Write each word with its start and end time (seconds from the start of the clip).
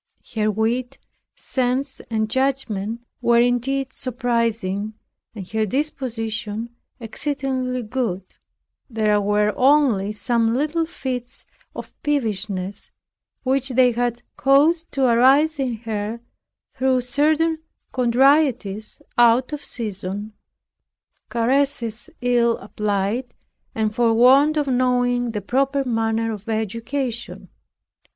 Her 0.33 0.49
wit, 0.49 0.97
sense 1.35 1.99
and 2.09 2.27
judgment, 2.27 3.01
were 3.21 3.39
indeed 3.39 3.93
surprising, 3.93 4.95
and 5.35 5.47
her 5.49 5.63
disposition 5.67 6.71
exceedingly 6.99 7.83
good. 7.83 8.23
There 8.89 9.21
were 9.21 9.53
only 9.55 10.11
some 10.11 10.55
little 10.55 10.87
fits 10.87 11.45
of 11.75 11.93
peevishness, 12.01 12.89
which 13.43 13.69
they 13.69 13.91
had 13.91 14.23
caused 14.37 14.91
to 14.93 15.05
arise 15.05 15.59
in 15.59 15.75
her, 15.83 16.19
through 16.75 17.01
certain 17.01 17.59
contrarieties 17.93 19.03
out 19.19 19.53
of 19.53 19.63
season, 19.63 20.33
caresses 21.29 22.09
ill 22.21 22.57
applied, 22.57 23.35
and 23.75 23.93
for 23.93 24.15
want 24.15 24.57
of 24.57 24.65
knowing 24.65 25.29
the 25.29 25.41
proper 25.41 25.85
manner 25.85 26.33
of 26.33 26.49
education. 26.49 27.49